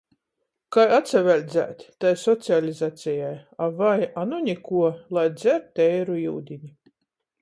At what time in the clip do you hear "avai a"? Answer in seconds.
3.69-4.27